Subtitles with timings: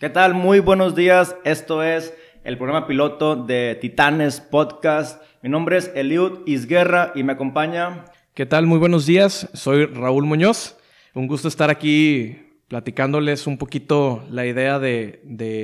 [0.00, 0.32] ¿Qué tal?
[0.32, 1.36] Muy buenos días.
[1.44, 5.22] Esto es el programa piloto de Titanes Podcast.
[5.42, 8.06] Mi nombre es Eliud Isguerra y me acompaña.
[8.32, 8.64] ¿Qué tal?
[8.64, 9.50] Muy buenos días.
[9.52, 10.78] Soy Raúl Muñoz.
[11.12, 15.20] Un gusto estar aquí platicándoles un poquito la idea de,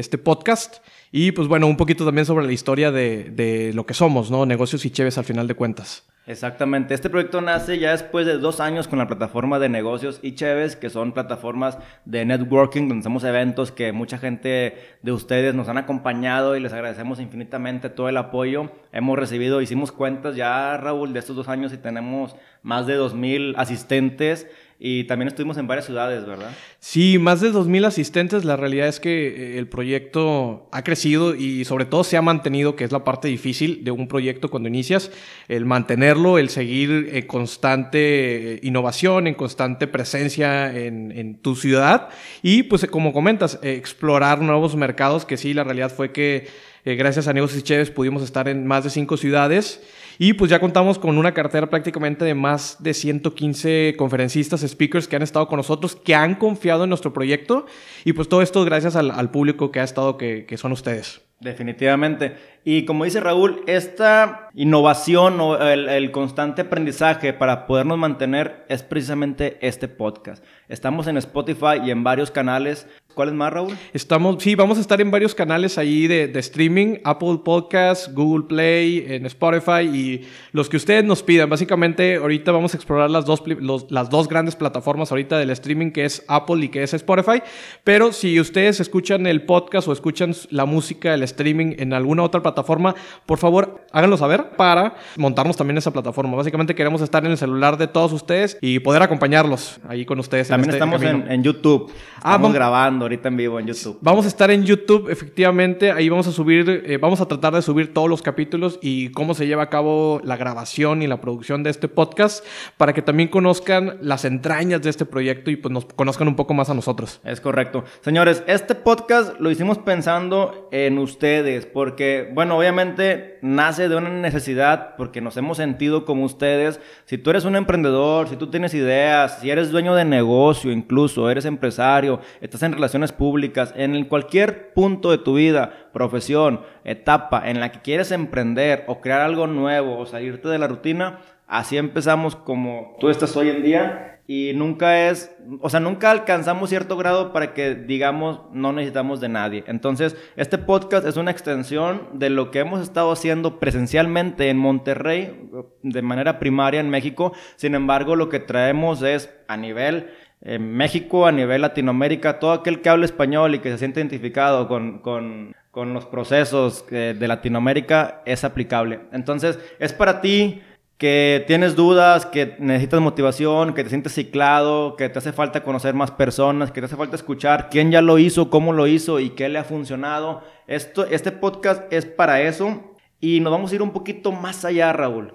[0.00, 0.78] este podcast
[1.12, 4.44] y pues bueno, un poquito también sobre la historia de, de lo que somos, ¿no?
[4.44, 6.04] Negocios y Cheves al final de cuentas.
[6.28, 6.92] Exactamente.
[6.92, 10.76] Este proyecto nace ya después de dos años con la plataforma de negocios y Cheves,
[10.76, 15.78] que son plataformas de networking donde hacemos eventos que mucha gente de ustedes nos han
[15.78, 18.72] acompañado y les agradecemos infinitamente todo el apoyo.
[18.92, 23.54] Hemos recibido, hicimos cuentas ya, Raúl, de estos dos años y tenemos más de 2.000
[23.56, 24.48] asistentes
[24.80, 26.52] y también estuvimos en varias ciudades, ¿verdad?
[26.78, 28.44] Sí, más de 2.000 asistentes.
[28.44, 32.76] La realidad es que eh, el proyecto ha crecido y sobre todo se ha mantenido,
[32.76, 35.10] que es la parte difícil de un proyecto cuando inicias,
[35.48, 41.08] el mantenerlo, el seguir en constante eh, innovación, en constante presencia en,
[41.42, 42.08] tu ciudad
[42.42, 46.46] y pues como comentas, explorar nuevos mercados, que sí, la realidad fue que
[46.84, 49.82] eh, gracias a Negocios y Chéves pudimos estar en más de cinco ciudades
[50.18, 55.16] y pues ya contamos con una cartera prácticamente de más de 115 conferencistas, speakers que
[55.16, 57.66] han estado con nosotros, que han confiado en nuestro proyecto.
[58.04, 61.22] Y pues todo esto gracias al, público que ha estado, que, que son ustedes.
[61.40, 62.36] Definitivamente.
[62.64, 69.56] Y como dice Raúl, esta innovación o el, constante aprendizaje para podernos mantener es precisamente
[69.60, 70.44] este podcast.
[70.68, 72.88] Estamos en Spotify y en varios canales.
[73.14, 73.76] ¿Cuál es más, Raúl?
[73.92, 79.06] Estamos, sí, vamos a estar en varios canales ahí de, streaming, Apple Podcasts, Google Play,
[79.08, 81.50] en Spotify y los que ustedes nos pidan.
[81.50, 83.42] Básicamente, ahorita vamos a explorar las dos,
[83.90, 87.42] las dos grandes plataformas ahorita del streaming, que es Apple y que es Spotify.
[87.82, 92.40] Pero si ustedes escuchan el podcast o escuchan la música, el streaming en alguna otra
[92.40, 92.94] plataforma,
[93.26, 96.36] por favor háganlo saber para montarnos también esa plataforma.
[96.36, 100.48] Básicamente queremos estar en el celular de todos ustedes y poder acompañarlos ahí con ustedes.
[100.48, 101.90] También este estamos en, YouTube.
[102.16, 102.52] Ah, estamos
[102.98, 103.98] grabando ahorita en vivo en YouTube.
[104.00, 105.92] Vamos a estar en YouTube, efectivamente.
[105.92, 109.34] Ahí vamos a subir, eh, vamos a tratar de subir todos los capítulos y cómo
[109.34, 112.44] se lleva a cabo la grabación y la producción de este podcast
[112.76, 116.54] para que también conozcan las entrañas de este proyecto y pues nos conozcan un poco
[116.54, 117.20] más a nosotros.
[117.24, 117.84] Es correcto.
[118.00, 124.96] Señores, este podcast lo hicimos pensando en ustedes porque, bueno, obviamente nace de una necesidad,
[124.96, 126.80] porque nos hemos sentido como ustedes.
[127.04, 131.30] Si tú eres un emprendedor, si tú tienes ideas, si eres dueño de negocio, incluso
[131.30, 137.60] eres empresario, estás en relaciones públicas, en cualquier punto de tu vida, profesión, etapa en
[137.60, 142.36] la que quieres emprender o crear algo nuevo o salirte de la rutina, así empezamos
[142.36, 147.32] como tú estás hoy en día y nunca es, o sea, nunca alcanzamos cierto grado
[147.32, 149.64] para que digamos no necesitamos de nadie.
[149.66, 155.48] Entonces, este podcast es una extensión de lo que hemos estado haciendo presencialmente en Monterrey,
[155.82, 157.32] de manera primaria en México.
[157.56, 160.10] Sin embargo, lo que traemos es a nivel
[160.40, 164.68] eh, México, a nivel Latinoamérica, todo aquel que hable español y que se siente identificado
[164.68, 169.00] con, con, con los procesos eh, de Latinoamérica es aplicable.
[169.12, 170.62] Entonces, es para ti
[170.98, 175.94] que tienes dudas, que necesitas motivación, que te sientes ciclado, que te hace falta conocer
[175.94, 179.30] más personas, que te hace falta escuchar quién ya lo hizo, cómo lo hizo y
[179.30, 180.42] qué le ha funcionado.
[180.66, 184.92] Esto, este podcast es para eso y nos vamos a ir un poquito más allá,
[184.92, 185.34] Raúl.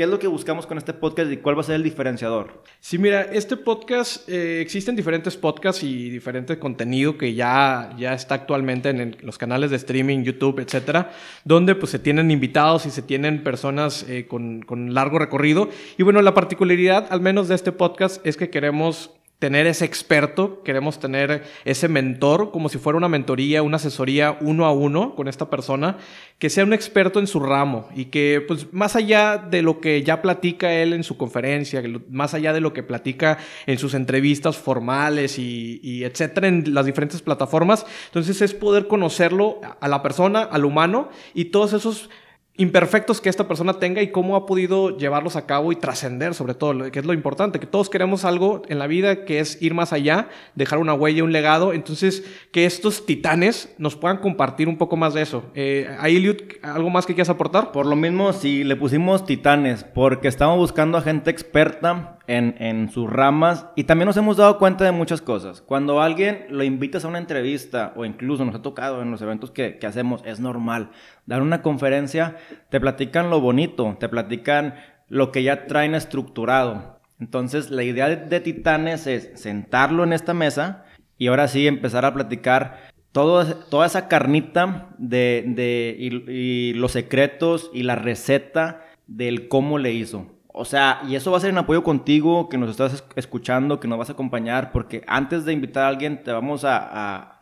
[0.00, 2.64] ¿Qué es lo que buscamos con este podcast y cuál va a ser el diferenciador?
[2.80, 8.36] Sí, mira, este podcast, eh, existen diferentes podcasts y diferente contenido que ya, ya está
[8.36, 11.12] actualmente en los canales de streaming, YouTube, etcétera,
[11.44, 15.68] donde pues se tienen invitados y se tienen personas eh, con, con largo recorrido.
[15.98, 19.10] Y bueno, la particularidad, al menos de este podcast, es que queremos
[19.40, 24.66] tener ese experto, queremos tener ese mentor, como si fuera una mentoría, una asesoría uno
[24.66, 25.96] a uno con esta persona,
[26.38, 30.02] que sea un experto en su ramo y que, pues, más allá de lo que
[30.02, 34.58] ya platica él en su conferencia, más allá de lo que platica en sus entrevistas
[34.58, 40.42] formales y, y etcétera, en las diferentes plataformas, entonces es poder conocerlo a la persona,
[40.42, 42.10] al humano y todos esos
[42.56, 46.54] imperfectos que esta persona tenga y cómo ha podido llevarlos a cabo y trascender sobre
[46.54, 49.72] todo, que es lo importante, que todos queremos algo en la vida que es ir
[49.72, 54.76] más allá, dejar una huella, un legado, entonces que estos titanes nos puedan compartir un
[54.76, 55.44] poco más de eso.
[55.54, 56.20] Eh, ¿Hay,
[56.62, 57.72] algo más que quieras aportar?
[57.72, 62.90] Por lo mismo, si le pusimos titanes, porque estamos buscando a gente experta en, en,
[62.90, 65.62] sus ramas y también nos hemos dado cuenta de muchas cosas.
[65.62, 69.50] Cuando alguien lo invitas a una entrevista o incluso nos ha tocado en los eventos
[69.50, 70.90] que, que hacemos, es normal
[71.26, 72.36] dar una conferencia,
[72.68, 74.74] te platican lo bonito, te platican
[75.08, 77.00] lo que ya traen estructurado.
[77.18, 80.84] Entonces la idea de, Titanes es sentarlo en esta mesa
[81.18, 87.70] y ahora sí empezar a platicar todo, toda esa carnita de, de y los secretos
[87.74, 90.26] y la receta del cómo le hizo.
[90.52, 93.88] O sea, y eso va a ser en apoyo contigo, que nos estás escuchando, que
[93.88, 97.39] nos vas a acompañar, porque antes de invitar a alguien te vamos a, a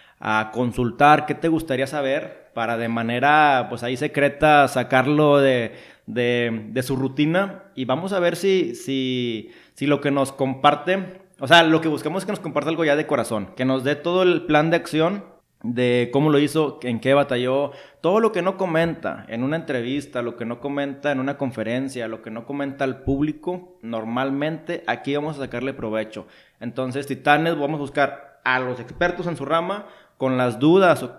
[0.53, 5.75] consultar qué te gustaría saber para de manera, pues ahí secreta, sacarlo de,
[6.06, 11.47] de, su rutina y vamos a ver si, si, si lo que nos comparte, o
[11.47, 13.94] sea, lo que buscamos es que nos comparte algo ya de corazón, que nos dé
[13.94, 15.25] todo el plan de acción
[15.62, 20.23] de cómo lo hizo, en qué batalló, todo lo que no comenta en una entrevista,
[20.23, 25.14] lo que no comenta en una conferencia, lo que no comenta al público, normalmente aquí
[25.17, 26.26] vamos a sacarle provecho.
[26.61, 29.87] Entonces, Titanes, vamos a buscar a los expertos en su rama
[30.19, 31.17] con las dudas o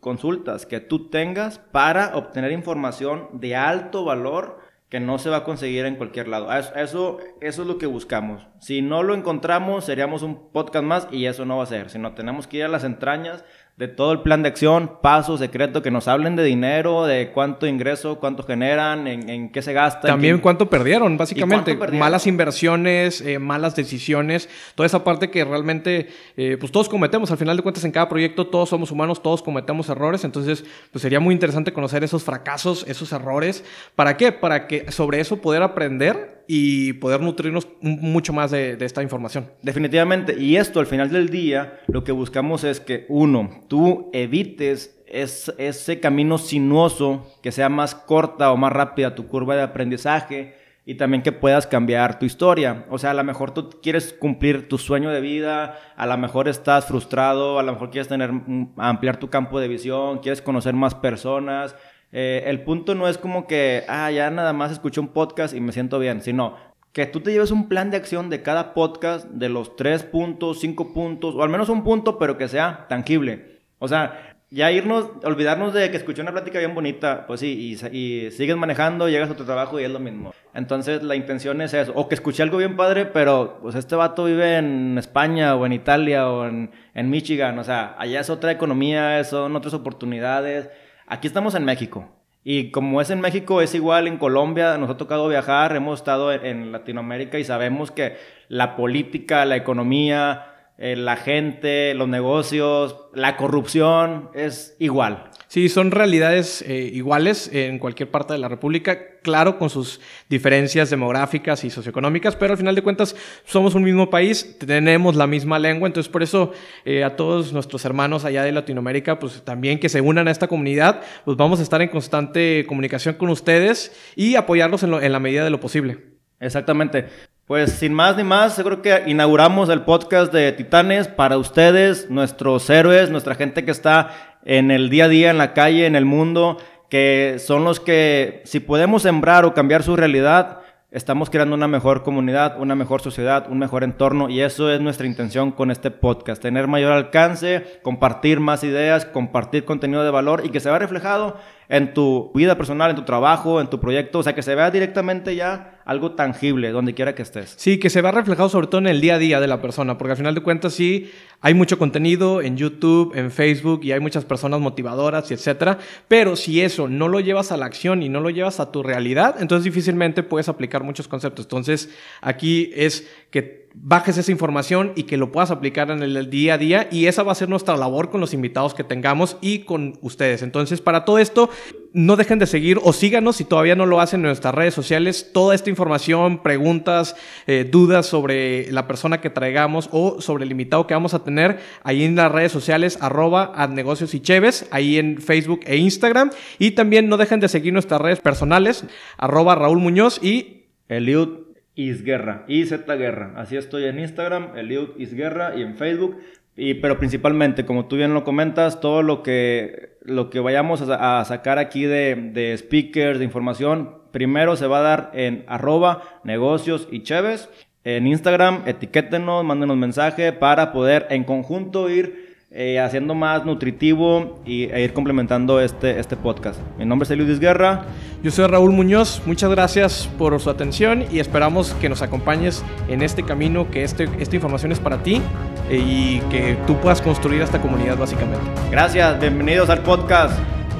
[0.00, 5.44] consultas que tú tengas para obtener información de alto valor que no se va a
[5.44, 6.52] conseguir en cualquier lado.
[6.52, 8.46] Eso, eso, es lo que buscamos.
[8.58, 11.90] Si no lo encontramos, seríamos un podcast más y eso no va a ser.
[11.90, 13.44] Sino tenemos que ir a las entrañas
[13.80, 17.66] de todo el plan de acción, paso secreto, que nos hablen de dinero, de cuánto
[17.66, 20.06] ingreso, cuánto generan, en, qué se gasta.
[20.06, 21.74] También cuánto perdieron, básicamente.
[21.92, 27.38] Malas inversiones, eh, malas decisiones, toda esa parte que realmente, eh, pues todos cometemos, al
[27.38, 30.62] final de cuentas en cada proyecto todos somos humanos, todos cometemos errores, entonces
[30.92, 33.64] pues sería muy interesante conocer esos fracasos, esos errores.
[33.96, 34.30] ¿Para qué?
[34.30, 39.52] Para que sobre eso poder aprender y poder nutrirnos mucho más de, esta información.
[39.62, 40.34] Definitivamente.
[40.36, 46.00] Y esto al final del día, lo que buscamos es que, uno, tú evites ese
[46.00, 51.22] camino sinuoso, que sea más corta o más rápida tu curva de aprendizaje y también
[51.22, 52.84] que puedas cambiar tu historia.
[52.90, 56.48] O sea, a lo mejor tú quieres cumplir tu sueño de vida, a lo mejor
[56.48, 58.32] estás frustrado, a lo mejor quieres tener,
[58.76, 61.76] ampliar tu campo de visión, quieres conocer más personas
[62.12, 65.60] eh, el punto no es como que, ah, ya nada más escuché un podcast y
[65.60, 66.56] me siento bien, sino
[66.92, 70.58] que tú te lleves un plan de acción de cada podcast, de los tres puntos,
[70.60, 73.60] cinco puntos, o al menos un punto, pero que sea tangible.
[73.78, 78.30] O sea, ya irnos, olvidarnos de que escuché una plática bien bonita, pues sí, y,
[78.32, 80.34] sigues manejando, llegas a tu trabajo y es lo mismo.
[80.52, 84.24] Entonces la intención es eso, o que escuché algo bien padre, pero pues este vato
[84.24, 88.50] vive en España o en Italia o en, en Michigan, o sea, allá es otra
[88.50, 90.68] economía, son otras oportunidades.
[91.10, 92.08] Aquí estamos en México.
[92.44, 96.32] Y como es en México, es igual en Colombia, nos ha tocado viajar, hemos estado
[96.32, 98.16] en Latinoamérica y sabemos que
[98.46, 105.29] la política, la economía, eh, la gente, los negocios, la corrupción es igual.
[105.50, 110.90] Sí, son realidades eh, iguales en cualquier parte de la República, claro, con sus diferencias
[110.90, 115.58] demográficas y socioeconómicas, pero al final de cuentas somos un mismo país, tenemos la misma
[115.58, 116.52] lengua, entonces por eso
[116.84, 120.46] eh, a todos nuestros hermanos allá de Latinoamérica, pues también que se unan a esta
[120.46, 125.18] comunidad, pues vamos a estar en constante comunicación con ustedes y apoyarlos en, en la
[125.18, 125.98] medida de lo posible.
[126.38, 127.08] Exactamente.
[127.50, 132.70] Pues sin más ni más, creo que inauguramos el podcast de Titanes para ustedes, nuestros
[132.70, 136.04] héroes, nuestra gente que está en el día a día, en la calle, en el
[136.04, 136.58] mundo,
[136.88, 140.60] que son los que, si podemos sembrar o cambiar su realidad,
[140.90, 145.06] estamos creando una mejor comunidad, una mejor sociedad, un mejor entorno y eso es nuestra
[145.06, 150.50] intención con este podcast, tener mayor alcance, compartir más ideas, compartir contenido de valor y
[150.50, 151.36] que se vea reflejado
[151.70, 154.72] en tu vida personal, en tu trabajo, en tu proyecto, o sea, que se vea
[154.72, 157.54] directamente ya algo tangible donde quiera que estés.
[157.56, 159.96] Sí, que se vea reflejado sobre todo en el día a día de la persona,
[159.96, 164.00] porque al final de cuentas sí hay mucho contenido en YouTube, en Facebook y hay
[164.00, 165.78] muchas personas motivadoras y etcétera,
[166.08, 168.82] pero si eso no lo llevas a la acción y no lo llevas a tu
[168.82, 171.44] realidad, entonces difícilmente puedes aplicar muchos conceptos.
[171.44, 176.54] Entonces, aquí es que bajes esa información y que lo puedas aplicar en el día
[176.54, 179.60] a día y esa va a ser nuestra labor con los invitados que tengamos y
[179.60, 180.42] con ustedes.
[180.42, 181.50] Entonces, para todo esto,
[181.92, 185.30] no dejen de seguir o síganos si todavía no lo hacen en nuestras redes sociales.
[185.32, 190.86] Toda esta información, preguntas, eh, dudas sobre la persona que traigamos o sobre el invitado
[190.86, 195.20] que vamos a tener ahí en las redes sociales arroba negocios y cheves, ahí en
[195.20, 196.30] Facebook e Instagram.
[196.58, 198.84] Y también no dejen de seguir nuestras redes personales
[199.16, 201.49] arroba Raúl Muñoz y Eliud
[201.88, 203.32] Isguerra, IZ Guerra.
[203.36, 206.18] Así estoy en Instagram, Eliud Isguerra y en Facebook.
[206.56, 211.24] Y, pero principalmente, como tú bien lo comentas, todo lo que, lo que vayamos a,
[211.24, 216.88] sacar aquí de, de, speakers, de información, primero se va a dar en arroba negocios
[216.90, 217.48] y cheves.
[217.82, 224.64] En Instagram, etiquétenos, mándenos mensaje para poder en conjunto ir eh, haciendo más nutritivo y,
[224.64, 226.58] e ir complementando este, este podcast.
[226.78, 227.84] Mi nombre es Eliudis Guerra.
[228.24, 229.22] Yo soy Raúl Muñoz.
[229.24, 234.08] Muchas gracias por su atención y esperamos que nos acompañes en este camino, que este,
[234.18, 235.22] esta información es para ti
[235.70, 238.44] eh, y que tú puedas construir esta comunidad básicamente.
[238.70, 240.36] Gracias, bienvenidos al podcast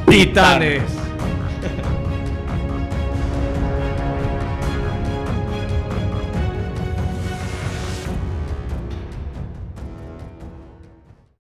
[0.09, 1.10] Titanes.